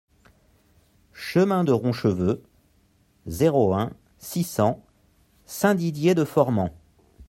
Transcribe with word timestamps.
Chemin 1.13 1.63
de 1.63 1.71
Roncheveux, 1.71 2.41
zéro 3.27 3.75
un, 3.75 3.91
six 4.17 4.43
cents 4.43 4.83
Saint-Didier-de-Formans 5.45 6.71